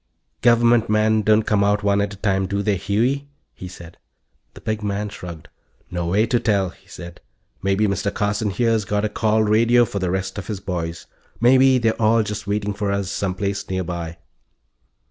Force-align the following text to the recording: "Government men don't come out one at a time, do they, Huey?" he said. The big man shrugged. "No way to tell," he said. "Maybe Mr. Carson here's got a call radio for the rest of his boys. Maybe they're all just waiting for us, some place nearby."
"Government 0.41 0.89
men 0.89 1.21
don't 1.21 1.43
come 1.43 1.63
out 1.63 1.83
one 1.83 2.01
at 2.01 2.15
a 2.15 2.17
time, 2.17 2.47
do 2.47 2.63
they, 2.63 2.75
Huey?" 2.75 3.27
he 3.53 3.67
said. 3.67 3.97
The 4.55 4.61
big 4.61 4.81
man 4.81 5.09
shrugged. 5.09 5.47
"No 5.91 6.07
way 6.07 6.25
to 6.25 6.39
tell," 6.39 6.69
he 6.71 6.87
said. 6.87 7.21
"Maybe 7.61 7.85
Mr. 7.85 8.11
Carson 8.11 8.49
here's 8.49 8.83
got 8.83 9.05
a 9.05 9.09
call 9.09 9.43
radio 9.43 9.85
for 9.85 9.99
the 9.99 10.09
rest 10.09 10.39
of 10.39 10.47
his 10.47 10.59
boys. 10.59 11.05
Maybe 11.39 11.77
they're 11.77 12.01
all 12.01 12.23
just 12.23 12.47
waiting 12.47 12.73
for 12.73 12.91
us, 12.91 13.11
some 13.11 13.35
place 13.35 13.69
nearby." 13.69 14.17